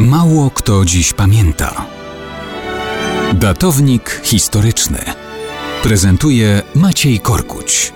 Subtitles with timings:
[0.00, 1.86] Mało kto dziś pamięta.
[3.34, 4.98] Datownik historyczny
[5.82, 7.92] prezentuje Maciej Korkuć.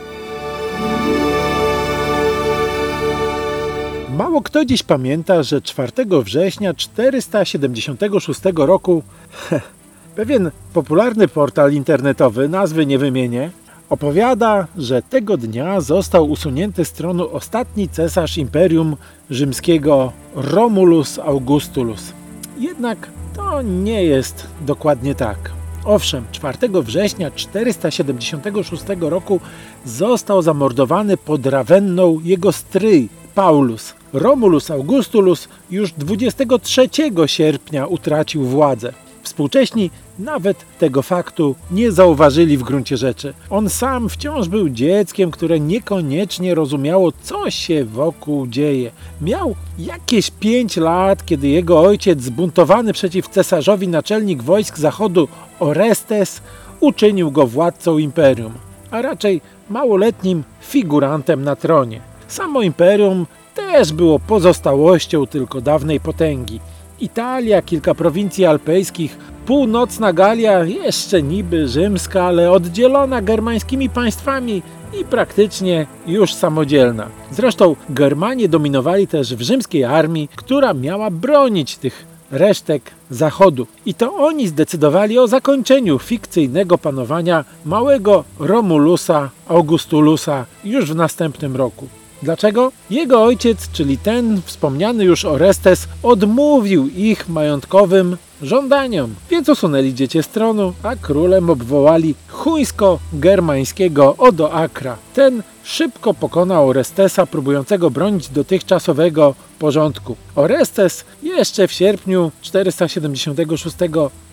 [4.16, 5.93] Mało kto dziś pamięta, że 4
[6.24, 9.02] września 476 roku
[10.16, 13.51] pewien popularny portal internetowy, nazwy nie wymienię,
[13.92, 18.96] opowiada, że tego dnia został usunięty z tronu ostatni cesarz Imperium
[19.30, 22.12] Rzymskiego Romulus Augustulus.
[22.59, 25.38] Jednak to nie jest dokładnie tak.
[25.84, 29.40] Owszem, 4 września 476 roku
[29.84, 33.95] został zamordowany pod Ravenną jego stryj Paulus.
[34.12, 36.88] Romulus Augustulus już 23
[37.27, 38.93] sierpnia utracił władzę.
[39.23, 43.34] Współcześni nawet tego faktu nie zauważyli w gruncie rzeczy.
[43.51, 48.90] On sam wciąż był dzieckiem, które niekoniecznie rozumiało, co się wokół dzieje.
[49.20, 55.28] Miał jakieś 5 lat, kiedy jego ojciec, zbuntowany przeciw cesarzowi naczelnik wojsk zachodu
[55.60, 56.43] Orestes,
[56.80, 58.52] uczynił go władcą imperium,
[58.90, 62.00] a raczej małoletnim figurantem na tronie.
[62.28, 66.60] Samo imperium też było pozostałością tylko dawnej potęgi.
[67.00, 74.62] Italia, kilka prowincji alpejskich, północna Galia, jeszcze niby rzymska, ale oddzielona germańskimi państwami
[75.00, 77.06] i praktycznie już samodzielna.
[77.31, 83.66] Zresztą Germanie dominowali też w rzymskiej armii, która miała bronić tych resztek zachodu.
[83.87, 91.88] I to oni zdecydowali o zakończeniu fikcyjnego panowania małego Romulusa Augustulusa już w następnym roku.
[92.22, 92.72] Dlaczego?
[92.91, 100.28] Jego ojciec, czyli ten wspomniany już Orestes, odmówił ich majątkowym żądaniom, więc usunęli dziecię z
[100.28, 104.97] tronu, a królem obwołali chuńsko-germańskiego Odoakra.
[105.15, 110.16] Ten szybko pokonał Orestesa, próbującego bronić dotychczasowego porządku.
[110.34, 113.77] Orestes jeszcze w sierpniu 476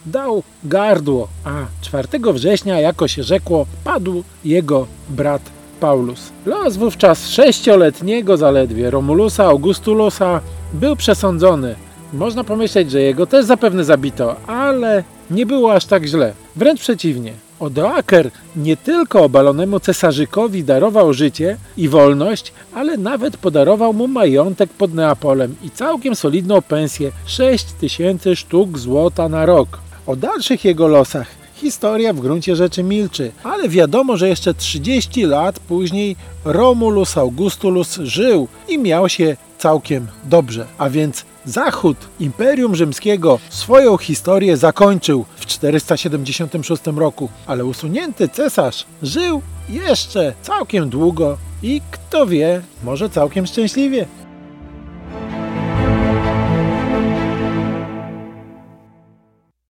[0.06, 6.30] dał gardło, a 4 września, jako się rzekło, padł jego brat Paulus.
[6.46, 10.42] Los wówczas sześcioletniego zaledwie Romulusa Augustulusa
[10.74, 11.76] był przesądzony.
[12.14, 16.34] Można pomyśleć, że jego też zapewne zabito, ale nie było aż tak źle.
[16.56, 17.34] Wręcz przeciwnie.
[17.60, 24.94] Odoaker nie tylko obalonemu cesarzykowi darował życie i wolność, ale nawet podarował mu majątek pod
[24.94, 29.80] Neapolem i całkiem solidną pensję 6 tysięcy sztuk złota na rok.
[30.08, 35.60] O dalszych jego losach historia w gruncie rzeczy milczy, ale wiadomo, że jeszcze 30 lat
[35.60, 36.16] później
[36.46, 40.66] Romulus Augustulus żył i miał się całkiem dobrze.
[40.78, 49.42] A więc Zachód Imperium Rzymskiego swoją historię zakończył w 476 roku, ale usunięty cesarz żył
[49.70, 54.06] jeszcze całkiem długo i kto wie, może całkiem szczęśliwie.